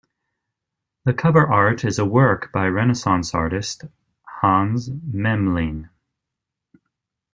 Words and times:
The 1.05 1.13
cover 1.13 1.45
art 1.47 1.85
is 1.85 1.99
a 1.99 2.05
work 2.05 2.51
by 2.51 2.65
renaissance 2.65 3.35
artist 3.35 3.83
Hans 4.39 4.89
Memling. 5.03 5.89